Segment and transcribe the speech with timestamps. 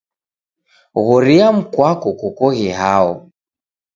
[1.05, 3.13] Ghoria mkwako kokoghe hao.